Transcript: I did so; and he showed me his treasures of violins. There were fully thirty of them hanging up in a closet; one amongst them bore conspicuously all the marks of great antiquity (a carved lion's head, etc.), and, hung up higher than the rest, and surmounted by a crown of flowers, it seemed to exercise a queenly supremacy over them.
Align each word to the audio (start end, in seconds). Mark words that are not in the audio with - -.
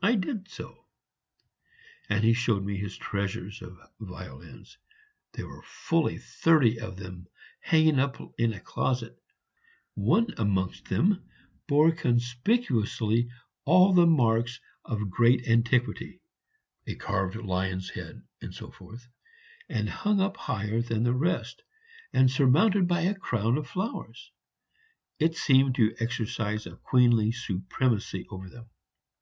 I 0.00 0.14
did 0.14 0.48
so; 0.48 0.86
and 2.08 2.24
he 2.24 2.32
showed 2.32 2.64
me 2.64 2.78
his 2.78 2.96
treasures 2.96 3.60
of 3.60 3.76
violins. 4.00 4.78
There 5.34 5.46
were 5.46 5.60
fully 5.62 6.16
thirty 6.16 6.80
of 6.80 6.96
them 6.96 7.26
hanging 7.60 7.98
up 7.98 8.16
in 8.38 8.54
a 8.54 8.60
closet; 8.60 9.18
one 9.92 10.28
amongst 10.38 10.86
them 10.86 11.22
bore 11.66 11.92
conspicuously 11.92 13.28
all 13.66 13.92
the 13.92 14.06
marks 14.06 14.58
of 14.86 15.10
great 15.10 15.46
antiquity 15.46 16.22
(a 16.86 16.94
carved 16.94 17.36
lion's 17.36 17.90
head, 17.90 18.22
etc.), 18.42 18.72
and, 19.68 19.90
hung 19.90 20.18
up 20.18 20.38
higher 20.38 20.80
than 20.80 21.02
the 21.02 21.12
rest, 21.12 21.62
and 22.14 22.30
surmounted 22.30 22.88
by 22.88 23.02
a 23.02 23.14
crown 23.14 23.58
of 23.58 23.68
flowers, 23.68 24.32
it 25.18 25.36
seemed 25.36 25.74
to 25.74 25.94
exercise 26.00 26.66
a 26.66 26.76
queenly 26.76 27.30
supremacy 27.32 28.26
over 28.30 28.48
them. 28.48 28.70